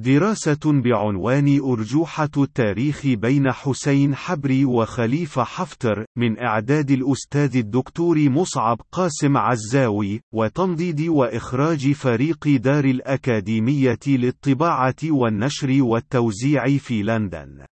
دراسة 0.00 0.58
بعنوان 0.64 1.60
أرجوحة 1.60 2.28
التاريخ 2.36 3.06
بين 3.06 3.52
حسين 3.52 4.14
حبري 4.14 4.64
وخليفة 4.64 5.44
حفتر 5.44 6.04
من 6.16 6.38
إعداد 6.38 6.90
الأستاذ 6.90 7.56
الدكتور 7.56 8.28
مصعب 8.28 8.80
قاسم 8.92 9.36
عزاوي 9.36 10.20
وتنضيد 10.34 11.00
وإخراج 11.00 11.92
فريق 11.92 12.48
دار 12.48 12.84
الأكاديمية 12.84 13.98
للطباعة 14.06 14.94
والنشر 15.04 15.82
والتوزيع 15.82 16.76
في 16.78 17.02
لندن. 17.02 17.64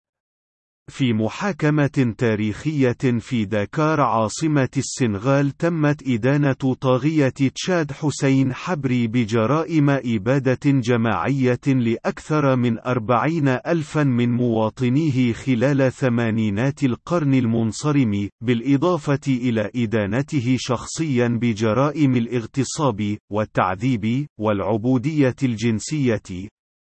في 0.89 1.13
محاكمة 1.13 2.15
تاريخية 2.19 3.19
في 3.19 3.45
داكار 3.45 4.01
عاصمة 4.01 4.69
السنغال 4.77 5.51
تمت 5.51 6.09
إدانة 6.09 6.75
طاغية 6.81 7.33
تشاد 7.55 7.93
حسين 7.93 8.53
حبري 8.53 9.07
بجرائم 9.07 9.91
إبادة 9.91 10.59
جماعية 10.65 11.61
لأكثر 11.67 12.57
من 12.57 12.79
أربعين 12.79 13.49
ألفا 13.49 14.05
من 14.05 14.33
مواطنيه 14.33 15.33
خلال 15.33 15.93
ثمانينات 15.93 16.85
القرن 16.85 17.35
المنصرم، 17.35 18.29
بالإضافة 18.41 19.21
إلى 19.29 19.71
إدانته 19.77 20.57
شخصيا 20.59 21.29
بجرائم 21.29 22.17
الاغتصاب، 22.17 23.17
والتعذيب، 23.33 24.27
والعبودية 24.41 25.37
الجنسية، 25.43 26.49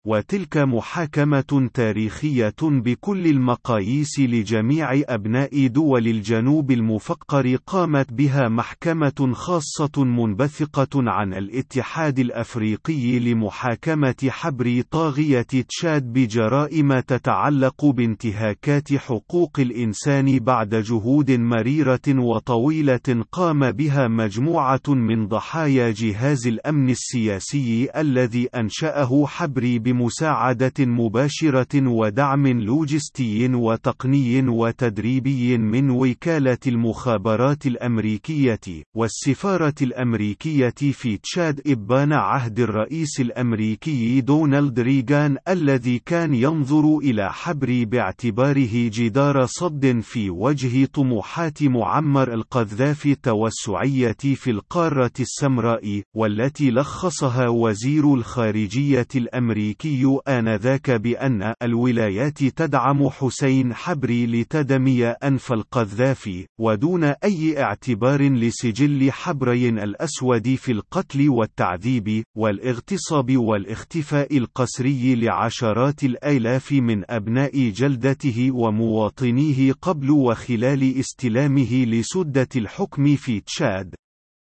وتلك 0.05 0.58
محاكمة 0.58 1.70
تاريخية 1.73 2.53
بكل 2.62 3.27
المقاييس 3.27 4.20
لجميع 4.20 4.94
أبناء 4.94 5.67
دول 5.67 6.08
الجنوب 6.08 6.72
المفقر 6.72 7.55
قامت 7.55 8.13
بها 8.13 8.49
محكمة 8.49 9.31
خاصة 9.34 10.03
منبثقة 10.03 10.89
عن 10.95 11.34
الاتحاد 11.34 12.20
الأفريقي 12.20 13.20
لمحاكمة 13.20 14.16
حبر 14.30 14.81
طاغية 14.91 15.45
تشاد 15.70 16.03
بجرائم 16.13 17.00
تتعلق 17.00 17.86
بانتهاكات 17.86 18.94
حقوق 18.94 19.59
الإنسان 19.59 20.39
بعد 20.39 20.75
جهود 20.75 21.31
مريرة 21.31 22.08
وطويلة 22.09 23.23
قام 23.31 23.72
بها 23.72 24.08
مجموعة 24.08 24.81
من 24.88 25.28
ضحايا 25.28 25.91
جهاز 25.91 26.47
الأمن 26.47 26.89
السياسي 26.89 27.88
الذي 27.95 28.47
أنشأه 28.56 29.25
حبري 29.28 29.89
بمساعدة 29.90 30.73
مباشرة 30.80 31.88
ودعم 31.88 32.48
لوجستي 32.48 33.48
وتقني 33.54 34.48
وتدريبي 34.50 35.58
من 35.58 35.90
وكالة 35.90 36.58
المخابرات 36.68 37.66
الأمريكية، 37.68 38.59
والسفارة 38.96 39.73
الأمريكية 39.81 40.73
في 40.92 41.18
تشاد 41.18 41.62
إبان 41.68 42.14
عهد 42.14 42.59
الرئيس 42.59 43.20
الأمريكي 43.20 44.22
دونالد 44.22 44.80
ريغان 44.80 45.38
الذي 45.48 46.00
كان 46.06 46.34
ينظر 46.34 46.98
إلى 46.98 47.34
حبر 47.34 47.84
باعتباره 47.88 48.70
جدار 48.74 49.46
صد 49.46 50.00
في 50.02 50.30
وجه 50.30 50.86
طموحات 50.86 51.64
معمر 51.64 52.34
القذافي 52.34 53.12
التوسعية 53.12 54.18
في 54.36 54.52
القارة 54.52 55.12
السمراء، 55.20 56.02
والتي 56.14 56.72
لخصها 56.72 57.48
وزير 57.48 58.14
الخارجية 58.14 59.08
الأمريكي 59.16 59.78
الأمريكي 59.85 60.19
آنذاك 60.27 60.91
بأن 60.91 61.53
الولايات 61.63 62.44
تدعم 62.44 63.09
حسين 63.09 63.73
حبري 63.73 64.25
لتدمي 64.25 65.05
أنف 65.05 65.53
القذافي، 65.53 66.47
ودون 66.59 67.03
أي 67.03 67.63
اعتبار 67.63 68.22
لسجل 68.22 69.11
حبري 69.11 69.69
الأسود 69.69 70.55
في 70.55 70.72
القتل 70.72 71.30
والتعذيب، 71.30 72.23
والاغتصاب 72.38 73.38
والاختفاء 73.38 74.38
القسري 74.38 75.16
لعشرات 75.16 76.03
الآلاف 76.03 76.72
من 76.72 77.11
أبناء 77.11 77.69
جلدته 77.69 78.52
ومواطنيه 78.52 79.73
قبل 79.81 80.11
وخلال 80.11 81.00
استلامه 81.00 81.85
لسدة 81.85 82.50
الحكم 82.55 83.16
في 83.16 83.39
تشاد. 83.39 83.95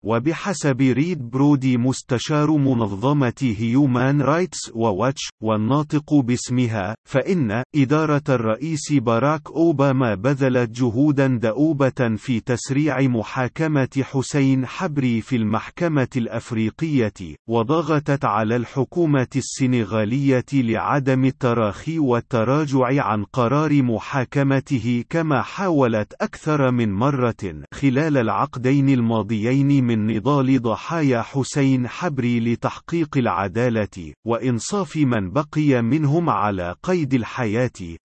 وبحسب 0.04 0.80
ريد 0.80 1.30
برودي 1.30 1.76
مستشار 1.76 2.50
منظمة 2.50 3.54
هيومان 3.58 4.22
رايتس 4.22 4.70
وواتش 4.74 5.22
والناطق 5.42 6.14
باسمها 6.14 6.94
فإن 7.08 7.62
إدارة 7.76 8.22
الرئيس 8.28 8.92
باراك 8.92 9.50
أوباما 9.50 10.14
بذلت 10.14 10.70
جهودا 10.70 11.26
دؤوبة 11.26 12.16
في 12.16 12.40
تسريع 12.40 13.00
محاكمة 13.00 13.88
حسين 14.02 14.66
حبري 14.66 15.20
في 15.20 15.36
المحكمة 15.36 16.08
الأفريقية 16.16 17.36
وضغطت 17.48 18.24
على 18.24 18.56
الحكومة 18.56 19.28
السنغالية 19.36 20.44
لعدم 20.52 21.24
التراخي 21.24 21.98
والتراجع 21.98 23.04
عن 23.04 23.24
قرار 23.24 23.82
محاكمته 23.82 25.04
كما 25.10 25.42
حاولت 25.42 26.14
أكثر 26.20 26.70
من 26.70 26.92
مرة 26.92 27.62
خلال 27.74 28.16
العقدين 28.16 28.88
الماضيين 28.88 29.84
من 29.84 29.95
من 29.96 30.16
نضال 30.16 30.62
ضحايا 30.62 31.22
حسين 31.22 31.88
حبري 31.88 32.40
لتحقيق 32.40 33.16
العدالة 33.16 34.12
وإنصاف 34.26 34.96
من 34.96 35.30
بقي 35.30 35.82
منهم 35.82 36.30
على 36.30 36.74
قيد 36.82 37.14
الحياة 37.14 37.96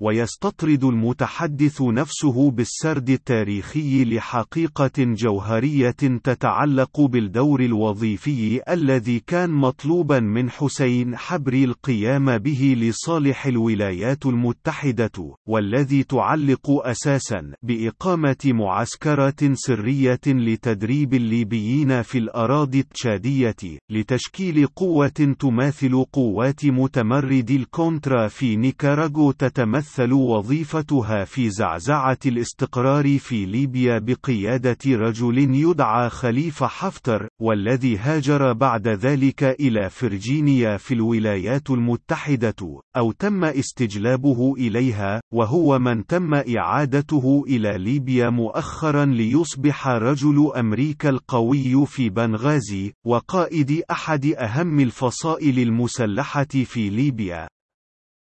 ويستطرد 0.00 0.84
المتحدث 0.84 1.82
نفسه 1.82 2.50
بالسرد 2.50 3.10
التاريخي 3.10 4.04
لحقيقة 4.04 4.90
جوهرية 4.98 5.90
تتعلق 6.24 7.00
بالدور 7.00 7.60
الوظيفي 7.60 8.60
الذي 8.72 9.20
كان 9.26 9.50
مطلوبا 9.50 10.20
من 10.20 10.50
حسين 10.50 11.16
حبري 11.16 11.64
القيام 11.64 12.38
به 12.38 12.76
لصالح 12.78 13.46
الولايات 13.46 14.26
المتحدة، 14.26 15.34
والذي 15.48 16.02
تعلق 16.02 16.70
أساسا 16.70 17.52
بإقامة 17.62 18.36
معسكرات 18.44 19.40
سرية 19.52 20.20
لتدريب 20.26 21.14
الليبيين 21.14 22.02
في 22.02 22.18
الأراضي 22.18 22.80
التشادية، 22.80 23.78
لتشكيل 23.90 24.66
قوة 24.66 25.34
تماثل 25.38 26.04
قوات 26.12 26.64
متمردي 26.64 27.50
الكونترا 27.50 28.28
في 28.28 28.56
نيكاراغوا 28.56 29.32
تتمثل 29.32 29.87
تتمثل 29.88 30.12
وظيفتها 30.12 31.24
في 31.24 31.50
زعزعة 31.50 32.18
الاستقرار 32.26 33.18
في 33.18 33.46
ليبيا 33.46 33.98
بقيادة 33.98 34.78
رجل 34.86 35.38
يدعى 35.38 36.10
خليفة 36.10 36.66
حفتر، 36.66 37.28
والذي 37.40 37.96
هاجر 37.96 38.52
بعد 38.52 38.88
ذلك 38.88 39.42
إلى 39.44 39.90
فرجينيا 39.90 40.76
في 40.76 40.94
الولايات 40.94 41.70
المتحدة، 41.70 42.80
أو 42.96 43.12
تم 43.12 43.44
استجلابه 43.44 44.54
إليها، 44.58 45.20
وهو 45.34 45.78
من 45.78 46.06
تم 46.06 46.34
إعادته 46.34 47.44
إلى 47.48 47.78
ليبيا 47.78 48.30
مؤخرا 48.30 49.04
ليصبح 49.04 49.88
رجل 49.88 50.52
أمريكا 50.56 51.08
القوي 51.08 51.86
في 51.86 52.10
بنغازي، 52.10 52.92
وقائد 53.06 53.82
أحد 53.90 54.26
أهم 54.26 54.80
الفصائل 54.80 55.58
المسلحة 55.58 56.44
في 56.64 56.90
ليبيا. 56.90 57.48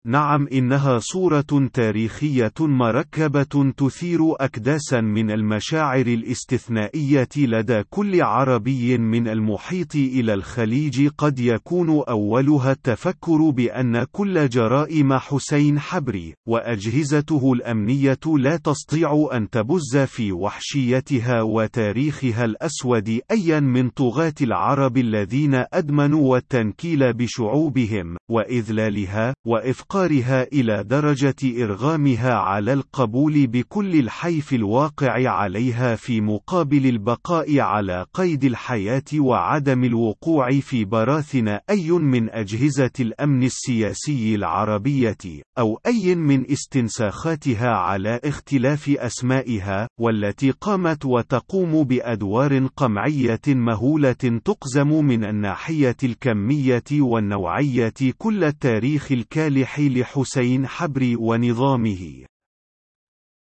نعم 0.05 0.47
إنها 0.47 0.99
صورة 0.99 1.69
تاريخية 1.73 2.53
مركبة 2.59 3.73
تثير 3.77 4.19
أكداسا 4.39 5.01
من 5.01 5.31
المشاعر 5.31 6.07
الاستثنائية 6.07 7.27
لدى 7.37 7.83
كل 7.89 8.21
عربي 8.21 8.97
من 8.97 9.27
المحيط 9.27 9.95
إلى 9.95 10.33
الخليج 10.33 11.07
قد 11.07 11.39
يكون 11.39 12.03
أولها 12.09 12.71
التفكر 12.71 13.49
بأن 13.49 14.03
كل 14.11 14.49
جرائم 14.49 15.13
حسين 15.13 15.79
حبري 15.79 16.33
وأجهزته 16.47 17.53
الأمنية 17.53 18.19
لا 18.37 18.57
تستطيع 18.57 19.29
أن 19.33 19.49
تبز 19.49 19.97
في 19.97 20.31
وحشيتها 20.31 21.41
وتاريخها 21.41 22.45
الأسود 22.45 23.19
أيا 23.31 23.59
من 23.59 23.89
طغاة 23.89 24.33
العرب 24.41 24.97
الذين 24.97 25.63
أدمنوا 25.73 26.37
التنكيل 26.37 27.13
بشعوبهم. 27.13 28.17
وإذلالها 28.31 29.33
وإفقادها 29.47 29.91
إفقارها 29.91 30.43
إلى 30.53 30.83
درجة 30.83 31.63
إرغامها 31.63 32.33
على 32.33 32.73
القبول 32.73 33.47
بكل 33.47 33.99
الحيف 33.99 34.53
الواقع 34.53 35.29
عليها 35.29 35.95
في 35.95 36.21
مقابل 36.21 36.85
البقاء 36.85 37.59
على 37.59 38.05
قيد 38.13 38.43
الحياة 38.43 39.03
وعدم 39.15 39.83
الوقوع 39.83 40.49
في 40.59 40.85
براثن 40.85 41.47
أي 41.47 41.91
من 41.91 42.29
أجهزة 42.29 42.91
الأمن 42.99 43.43
السياسي 43.43 44.35
العربية، 44.35 45.17
أو 45.57 45.79
أي 45.85 46.15
من 46.15 46.51
استنساخاتها 46.51 47.69
على 47.69 48.19
اختلاف 48.23 48.89
أسمائها، 48.89 49.87
والتي 49.99 50.51
قامت 50.51 51.05
وتقوم 51.05 51.83
بأدوار 51.83 52.67
قمعية 52.75 53.41
مهولة 53.47 54.41
تقزم 54.45 54.87
من 54.87 55.23
الناحية 55.23 55.97
الكمية 56.03 56.83
والنوعية 56.91 57.93
كل 58.21 58.43
التاريخ 58.43 59.11
الكالح 59.11 59.79
لحسين 59.79 60.67
حبري 60.67 61.15
ونظامه. 61.15 62.30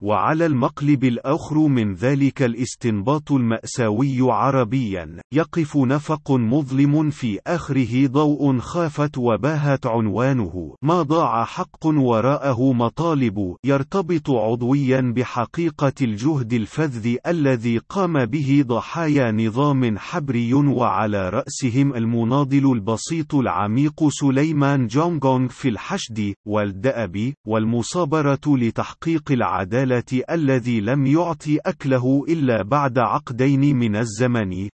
وعلى 0.03 0.45
المقلب 0.45 1.03
الآخر 1.03 1.57
من 1.57 1.93
ذلك 1.93 2.41
الاستنباط 2.41 3.31
المأساوي 3.31 4.17
عربيا 4.21 5.17
يقف 5.33 5.77
نفق 5.77 6.31
مظلم 6.31 7.09
في 7.09 7.39
آخره 7.47 8.07
ضوء 8.07 8.57
خافت 8.57 9.17
وباهت 9.17 9.85
عنوانه 9.87 10.75
ما 10.81 11.01
ضاع 11.01 11.45
حق 11.45 11.85
وراءه 11.85 12.73
مطالب 12.73 13.55
يرتبط 13.63 14.29
عضويا 14.29 15.13
بحقيقة 15.15 15.93
الجهد 16.01 16.53
الفذ 16.53 17.15
الذي 17.27 17.77
قام 17.77 18.25
به 18.25 18.63
ضحايا 18.67 19.31
نظام 19.31 19.97
حبري 19.97 20.53
وعلى 20.53 21.29
رأسهم 21.29 21.95
المناضل 21.95 22.71
البسيط 22.71 23.35
العميق 23.35 24.07
سليمان 24.09 24.87
جونغونغ 24.87 25.47
في 25.47 25.69
الحشد 25.69 26.33
والدأب 26.47 27.33
والمصابرة 27.47 28.41
لتحقيق 28.47 29.31
العدالة 29.31 29.90
الذي 30.29 30.81
لم 30.81 31.07
يعطي 31.07 31.57
أكله 31.57 32.25
إلا 32.29 32.61
بعد 32.61 32.97
عقدين 32.97 33.75
من 33.75 33.95
الزمن. 33.95 34.69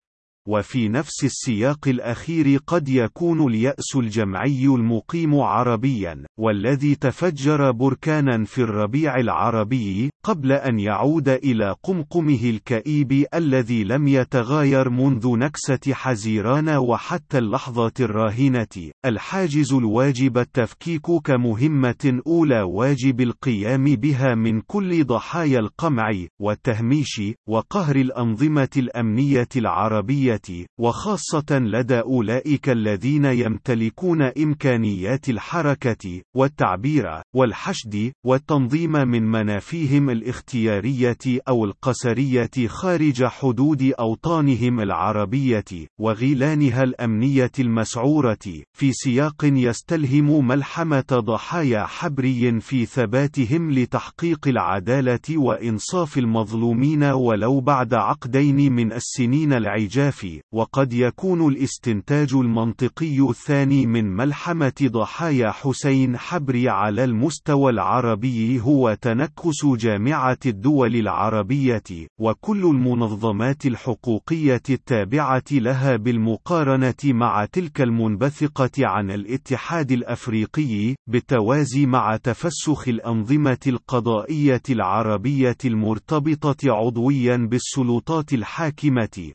وفي 0.47 0.89
نفس 0.89 1.23
السياق 1.23 1.87
الأخير 1.87 2.59
قد 2.67 2.89
يكون 2.89 3.47
اليأس 3.47 3.95
الجمعي 3.95 4.65
المقيم 4.65 5.35
عربيا 5.39 6.23
والذي 6.39 6.95
تفجر 6.95 7.71
بركانا 7.71 8.45
في 8.45 8.61
الربيع 8.61 9.15
العربي 9.15 10.09
قبل 10.23 10.51
أن 10.51 10.79
يعود 10.79 11.29
إلى 11.29 11.75
قمقمه 11.83 12.43
الكئيب 12.43 13.25
الذي 13.33 13.83
لم 13.83 14.07
يتغاير 14.07 14.89
منذ 14.89 15.37
نكسة 15.37 15.93
حزيران 15.93 16.69
وحتى 16.69 17.37
اللحظة 17.37 17.91
الراهنة. 17.99 18.91
الحاجز 19.05 19.73
الواجب 19.73 20.37
التفكيك 20.37 21.05
كمهمة 21.23 22.21
أولى 22.27 22.61
واجب 22.61 23.21
القيام 23.21 23.83
بها 23.83 24.35
من 24.35 24.61
كل 24.61 25.03
ضحايا 25.03 25.59
القمع 25.59 26.11
والتهميش 26.41 27.21
وقهر 27.47 27.95
الأنظمة 27.95 28.69
الأمنية 28.77 29.47
العربية 29.55 30.36
وخاصة 30.79 31.59
لدى 31.59 31.99
أولئك 31.99 32.69
الذين 32.69 33.25
يمتلكون 33.25 34.21
إمكانيات 34.21 35.29
الحركة 35.29 36.21
والتعبير 36.35 37.21
والحشد 37.35 38.11
والتنظيم 38.25 38.91
من 38.91 39.23
منافيهم 39.23 40.09
الاختيارية 40.09 41.17
أو 41.47 41.65
القسرية 41.65 42.67
خارج 42.67 43.23
حدود 43.25 43.93
أوطانهم 43.99 44.79
العربية 44.79 45.65
وغيلانها 45.99 46.83
الأمنية 46.83 47.51
المسعورة 47.59 48.37
في 48.77 48.91
سياق 48.91 49.35
يستلهم 49.43 50.47
ملحمة 50.47 51.05
ضحايا 51.11 51.85
حبري 51.85 52.59
في 52.59 52.85
ثباتهم 52.85 53.71
لتحقيق 53.71 54.47
العدالة 54.47 55.37
وإنصاف 55.37 56.17
المظلومين 56.17 57.03
ولو 57.03 57.59
بعد 57.59 57.93
عقدين 57.93 58.73
من 58.73 58.93
السنين 58.93 59.53
العجاف. 59.53 60.26
وقد 60.53 60.93
يكون 60.93 61.47
الاستنتاج 61.47 62.33
المنطقي 62.33 63.29
الثاني 63.29 63.85
من 63.85 64.15
ملحمة 64.15 64.73
ضحايا 64.83 65.51
حسين 65.51 66.17
حبري 66.17 66.69
على 66.69 67.03
المستوى 67.03 67.71
العربي 67.71 68.61
هو 68.61 68.97
تنكس 69.01 69.65
جامعة 69.65 70.37
الدول 70.45 70.95
العربية 70.95 72.07
وكل 72.19 72.65
المنظمات 72.65 73.65
الحقوقية 73.65 74.61
التابعة 74.69 75.43
لها 75.51 75.95
بالمقارنة 75.95 76.93
مع 77.05 77.45
تلك 77.45 77.81
المنبثقة 77.81 78.71
عن 78.79 79.11
الاتحاد 79.11 79.91
الأفريقي 79.91 80.95
بالتوازي 81.07 81.85
مع 81.85 82.17
تفسخ 82.17 82.87
الأنظمة 82.87 83.59
القضائية 83.67 84.61
العربية 84.69 85.57
المرتبطة 85.65 86.71
عضويا 86.71 87.37
بالسلطات 87.37 88.33
الحاكمة 88.33 89.31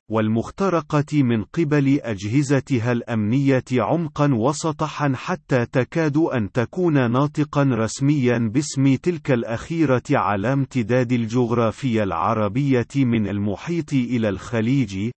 والمخترقة 0.72 1.22
من 1.22 1.44
قبل 1.44 2.00
أجهزتها 2.02 2.92
الأمنية 2.92 3.64
عمقا 3.72 4.34
وسطحا 4.34 5.12
حتى 5.14 5.66
تكاد 5.66 6.16
أن 6.16 6.52
تكون 6.52 7.10
ناطقا 7.10 7.62
رسميا 7.62 8.38
باسم 8.38 8.96
تلك 8.96 9.30
الأخيرة 9.30 10.02
على 10.10 10.52
امتداد 10.52 11.12
الجغرافيا 11.12 12.02
العربية 12.02 12.86
من 12.96 13.28
المحيط 13.28 13.92
إلى 13.92 14.28
الخليج 14.28 15.10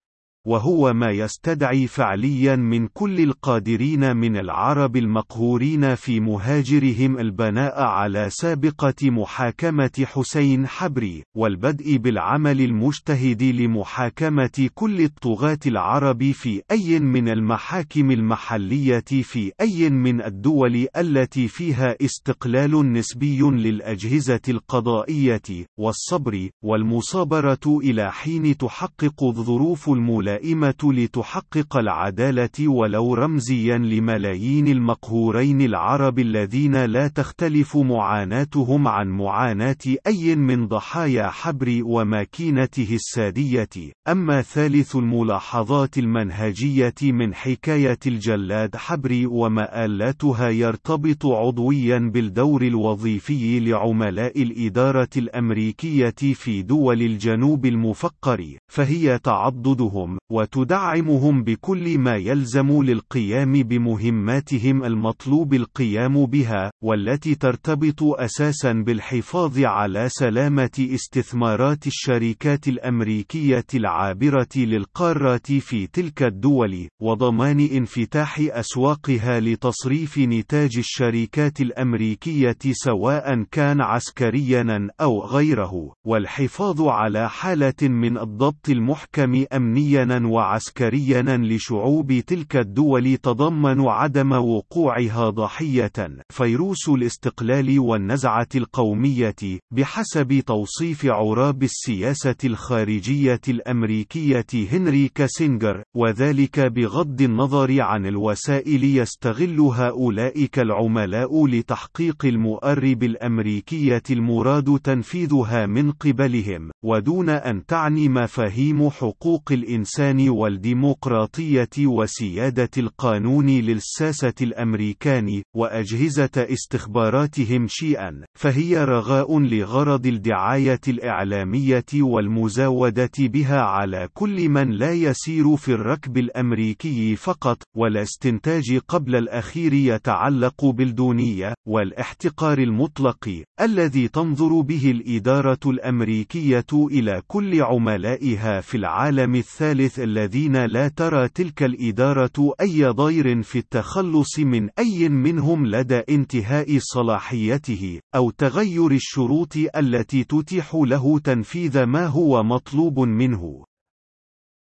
وهو 0.46 0.94
ما 0.94 1.12
يستدعي 1.12 1.88
فعليا 1.88 2.56
من 2.56 2.88
كل 2.88 3.20
القادرين 3.20 4.18
من 4.18 4.38
العرب 4.38 4.98
المقهورين 4.98 5.96
في 5.96 6.20
مهاجرهم 6.20 7.20
البناء 7.20 7.82
على 7.84 8.30
سابقة 8.30 9.10
محاكمة 9.10 10.06
حسين 10.06 10.68
حبري 10.68 11.24
والبدء 11.38 11.98
بالعمل 11.98 12.62
المجتهد 12.62 13.44
لمحاكمة 13.44 14.70
كل 14.74 15.02
الطغاة 15.02 15.60
العرب 15.66 16.32
في 16.32 16.62
أي 16.72 17.00
من 17.00 17.30
المحاكم 17.30 18.12
المحلية 18.12 19.00
في 19.00 19.52
أي 19.62 19.90
من 19.90 20.22
الدول 20.22 20.88
التي 20.98 21.48
فيها 21.48 21.96
استقلال 22.02 22.94
نسبي 22.94 23.40
للأجهزة 23.42 24.42
القضائية 24.50 25.66
والصبر 25.80 26.50
والمصابرة 26.64 27.80
إلى 27.84 28.12
حين 28.12 28.58
تحقق 28.58 29.24
الظروف 29.24 29.90
الملائمة 29.90 30.35
الدائمة 30.36 30.76
لتحقق 30.84 31.78
العدالة 31.78 32.68
ولو 32.68 33.14
رمزيا 33.14 33.78
لملايين 33.78 34.68
المقهورين 34.68 35.62
العرب 35.62 36.20
الذين 36.20 36.86
لا 36.86 37.08
تختلف 37.08 37.78
معاناتهم 37.78 38.88
عن 38.88 39.08
معاناة 39.08 39.78
أي 40.08 40.36
من 40.36 40.68
ضحايا 40.68 41.30
حبر 41.30 41.82
وماكينته 41.84 42.88
السادية. 42.92 43.70
أما 44.08 44.42
ثالث 44.42 44.96
الملاحظات 44.96 45.98
المنهجية 45.98 46.96
من 47.04 47.34
حكاية 47.34 48.00
الجلاد 48.08 48.76
حبر 48.76 49.24
ومآلاتها 49.28 50.50
يرتبط 50.50 51.26
عضويا 51.26 52.00
بالدور 52.14 52.62
الوظيفي 52.62 53.60
لعملاء 53.60 54.42
الإدارة 54.42 55.10
الأمريكية 55.18 56.16
في 56.34 56.62
دول 56.62 57.02
الجنوب 57.02 57.66
المفقر 57.66 58.58
فهي 58.72 59.20
تعضدهم 59.20 60.18
وتدعمهم 60.32 61.44
بكل 61.44 62.00
ما 62.00 62.16
يلزم 62.16 62.84
للقيام 62.84 63.54
بمهماتهم 63.54 64.84
المطلوب 64.84 65.54
القيام 65.54 66.26
بها 66.26 66.72
والتي 66.84 67.36
ترتبط 67.36 68.04
أساسا 68.04 68.72
بالحفاظ 68.74 69.60
على 69.60 70.10
سلامة 70.10 70.88
استثمارات 70.94 71.88
الشركات 71.88 72.68
الأمريكية 72.68 73.66
العابرة 73.74 74.48
للقارات 74.56 75.52
في 75.52 75.88
تلك 75.88 76.24
الدول 76.24 76.88
وضمان 77.02 77.60
انفتاح 77.60 78.40
أسواقها 78.40 79.40
لتصريف 79.40 80.18
نتاج 80.18 80.78
الشركات 80.78 81.62
الأمريكية 81.62 82.58
سواء 82.72 83.44
كان 83.52 83.82
عسكريا 83.82 84.88
أو 85.02 85.26
غيره 85.26 85.94
والحفاظ 86.06 86.82
على 86.82 87.30
حالة 87.30 87.74
من 87.82 88.18
الضبط 88.18 88.70
المحكم 88.70 89.46
امنيا 89.54 90.15
وعسكريا 90.24 91.22
لشعوب 91.22 92.14
تلك 92.28 92.56
الدول 92.56 93.18
تضمن 93.18 93.82
عدم 93.82 94.32
وقوعها 94.32 95.30
ضحية. 95.30 95.92
فيروس 96.30 96.90
الاستقلال 96.90 97.80
والنزعة 97.80 98.48
القومية 98.56 99.36
بحسب 99.72 100.44
توصيف 100.46 101.06
عراب 101.06 101.64
السياسة 101.64 102.36
الخارجية 102.44 103.42
الأمريكية 103.48 104.46
هنري 104.72 105.08
كاسينجر 105.08 105.84
وذلك 105.96 106.60
بغض 106.60 107.22
النظر 107.22 107.82
عن 107.82 108.06
الوسائل 108.06 108.84
يستغلها 108.84 109.90
أولئك 109.90 110.60
العملاء 110.60 111.48
لتحقيق 111.48 112.26
المؤرب 112.26 113.04
الأمريكية 113.04 114.04
المراد 114.12 114.80
تنفيذها 114.84 115.66
من 115.66 115.92
قبلهم 115.92 116.72
ودون 116.86 117.30
أن 117.30 117.66
تعني 117.66 118.10
مفاهيم 118.10 118.90
حقوق 118.90 119.52
الإنسان. 119.52 119.95
الإنسان 120.00 120.30
والديمقراطية 120.30 121.70
وسيادة 121.80 122.70
القانون 122.78 123.50
للساسة 123.50 124.34
الأمريكان 124.42 125.42
وأجهزة 125.56 126.30
استخباراتهم 126.38 127.68
شيئا 127.68 128.26
فهي 128.40 128.86
رغاء 128.86 129.40
لغرض 129.40 130.06
الدعاية 130.06 130.80
الإعلامية 130.88 131.86
والمزاودة 131.94 133.12
بها 133.20 133.62
على 133.62 134.10
كل 134.14 134.50
من 134.50 134.72
لا 134.72 134.92
يسير 134.92 135.56
في 135.56 135.72
الركب 135.72 136.18
الأمريكي 136.18 137.16
فقط 137.16 137.58
والاستنتاج 137.78 138.80
قبل 138.88 139.16
الأخير 139.16 139.74
يتعلق 139.74 140.66
بالدونية 140.66 141.54
والاحتقار 141.68 142.58
المطلق 142.58 143.44
الذي 143.62 144.08
تنظر 144.08 144.62
به 144.62 144.92
الإدارة 144.92 145.60
الأمريكية 145.66 146.66
إلى 146.74 147.22
كل 147.28 147.62
عملائها 147.62 148.62
في 148.62 148.78
العالم 148.78 149.36
الثالث 149.36 149.85
الثالث 149.86 150.00
الذين 150.00 150.66
لا 150.66 150.88
ترى 150.88 151.28
تلك 151.28 151.64
الإدارة 151.64 152.54
أي 152.62 152.86
ضير 152.86 153.44
في 153.44 153.60
التخلص 153.60 154.40
من 154.40 154.70
أي 154.80 155.10
منهم 155.10 155.66
لدى 155.66 156.02
انتهاء 156.10 156.78
صلاحيته، 156.80 158.00
أو 158.16 158.30
تغير 158.30 158.92
الشروط 158.92 159.54
التي 159.76 160.24
تتيح 160.24 160.76
له 160.76 161.20
تنفيذ 161.20 161.84
ما 161.84 162.06
هو 162.08 162.44
مطلوب 162.44 163.00
منه. 163.00 163.66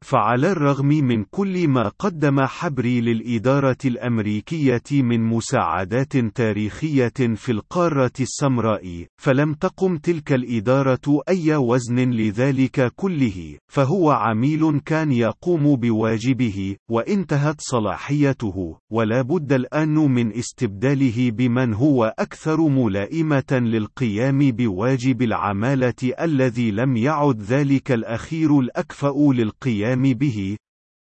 فعلى 0.05 0.51
الرغم 0.51 0.87
من 0.87 1.23
كل 1.23 1.67
ما 1.67 1.91
قدم 1.99 2.41
حبري 2.41 3.01
للإدارة 3.01 3.77
الأمريكية 3.85 4.81
من 4.91 5.21
مساعدات 5.21 6.17
تاريخية 6.17 7.35
في 7.35 7.51
القارة 7.51 8.11
السمراء، 8.19 9.05
فلم 9.21 9.53
تقم 9.53 9.97
تلك 9.97 10.33
الإدارة 10.33 11.21
أي 11.29 11.55
وزن 11.55 11.99
لذلك 11.99 12.91
كله، 12.95 13.57
فهو 13.71 14.11
عميل 14.11 14.79
كان 14.85 15.11
يقوم 15.11 15.75
بواجبه، 15.75 16.75
وانتهت 16.89 17.55
صلاحيته، 17.59 18.77
ولا 18.91 19.21
بد 19.21 19.53
الآن 19.53 19.95
من 19.95 20.33
استبداله 20.33 21.31
بمن 21.31 21.73
هو 21.73 22.15
أكثر 22.19 22.61
ملائمة 22.61 23.51
للقيام 23.51 24.51
بواجب 24.51 25.21
العمالة 25.21 26.13
الذي 26.21 26.71
لم 26.71 26.97
يعد 26.97 27.41
ذلك 27.41 27.91
الأخير 27.91 28.59
الأكفأ 28.59 29.13
للقيام 29.33 29.90
القيام 29.91 30.13
به 30.13 30.57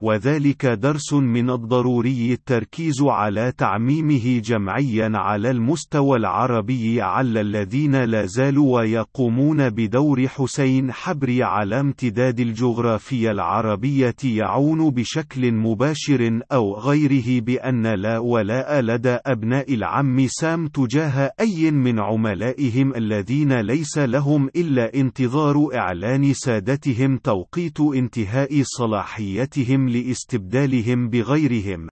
وذلك 0.03 0.67
درس 0.67 1.13
من 1.13 1.51
الضروري 1.51 2.33
التركيز 2.33 3.03
على 3.03 3.53
تعميمه 3.59 4.39
جمعيا 4.39 5.11
على 5.15 5.51
المستوى 5.51 6.19
العربي 6.19 7.03
على 7.03 7.41
الذين 7.41 7.97
لا 8.05 8.27
زالوا 8.27 8.81
ويقومون 8.81 9.71
بدور 9.71 10.29
حسين 10.29 10.93
حبري 10.93 11.43
على 11.43 11.81
امتداد 11.81 12.41
الجغرافيا 12.41 13.31
العربية 13.31 14.17
يعون 14.25 14.91
بشكل 14.91 15.53
مباشر 15.53 16.41
أو 16.53 16.75
غيره 16.75 17.41
بأن 17.41 17.87
لا 17.87 18.19
ولاء 18.19 18.81
لدى 18.81 19.19
أبناء 19.27 19.75
العم 19.75 20.27
سام 20.29 20.67
تجاه 20.67 21.33
أي 21.41 21.71
من 21.71 22.01
عملائهم 22.01 22.95
الذين 22.97 23.61
ليس 23.61 23.99
لهم 23.99 24.49
إلا 24.57 24.95
انتظار 24.95 25.69
إعلان 25.75 26.33
سادتهم 26.33 27.17
توقيت 27.17 27.81
انتهاء 27.81 28.63
صلاحيتهم 28.63 29.84
لاستبدالهم 29.89 31.09
بغيرهم 31.09 31.89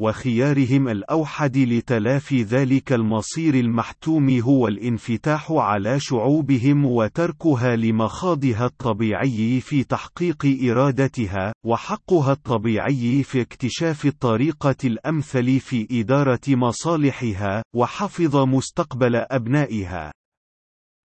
وخيارهم 0.00 0.88
الأوحد 0.88 1.56
لتلافي 1.56 2.42
ذلك 2.42 2.92
المصير 2.92 3.54
المحتوم 3.54 4.40
هو 4.40 4.68
الانفتاح 4.68 5.52
على 5.52 6.00
شعوبهم 6.00 6.84
وتركها 6.84 7.76
لمخاضها 7.76 8.66
الطبيعي 8.66 9.60
في 9.60 9.84
تحقيق 9.84 10.58
إرادتها، 10.70 11.52
وحقها 11.66 12.32
الطبيعي 12.32 13.22
في 13.22 13.40
اكتشاف 13.40 14.06
الطريقة 14.06 14.76
الأمثل 14.84 15.60
في 15.60 15.88
إدارة 15.90 16.40
مصالحها، 16.48 17.62
وحفظ 17.76 18.36
مستقبل 18.36 19.16
أبنائها. 19.16 20.12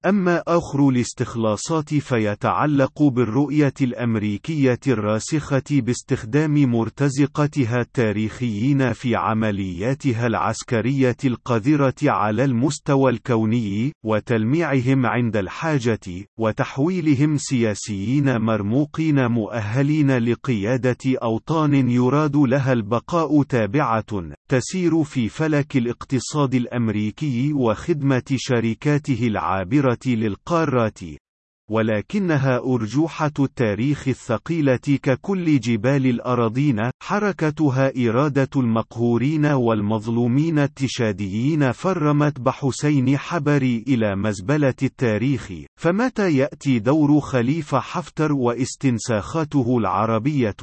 أما 0.05 0.43
آخر 0.47 0.89
الاستخلاصات 0.89 1.93
فيتعلق 1.93 3.03
بالرؤية 3.03 3.73
الأمريكية 3.81 4.79
الراسخة 4.87 5.63
باستخدام 5.71 6.71
مرتزقتها 6.71 7.81
التاريخيين 7.81 8.93
في 8.93 9.15
عملياتها 9.15 10.27
العسكرية 10.27 11.17
القذرة 11.25 11.95
على 12.03 12.43
المستوى 12.43 13.11
الكوني، 13.11 13.91
وتلميعهم 14.05 15.05
عند 15.05 15.37
الحاجة، 15.37 16.25
وتحويلهم 16.39 17.37
سياسيين 17.37 18.41
مرموقين 18.41 19.27
مؤهلين 19.27 20.17
لقيادة 20.17 21.19
أوطان 21.23 21.89
يراد 21.89 22.35
لها 22.35 22.73
البقاء 22.73 23.43
تابعة، 23.43 24.31
تسير 24.49 25.03
في 25.03 25.29
فلك 25.29 25.77
الاقتصاد 25.77 26.55
الأمريكي 26.55 27.53
وخدمة 27.53 28.23
شركاته 28.35 29.27
العابرة 29.27 29.99
للقارات 30.05 30.99
ولكنها 31.71 32.57
أرجوحة 32.57 33.31
التاريخ 33.39 34.07
الثقيلة 34.07 34.75
ككل 34.75 35.59
جبال 35.59 36.05
الأراضين، 36.05 36.89
حركتها 37.03 37.91
إرادة 38.07 38.49
المقهورين 38.55 39.45
والمظلومين 39.45 40.59
التشاديين 40.59 41.71
فرمت 41.71 42.39
بحسين 42.39 43.17
حبري 43.17 43.83
إلى 43.87 44.15
مزبلة 44.15 44.79
التاريخ، 44.83 45.51
فمتى 45.79 46.37
يأتي 46.37 46.79
دور 46.79 47.19
خليفة 47.19 47.79
حفتر 47.79 48.33
واستنساخاته 48.33 49.77
العربية؟ 49.77 50.55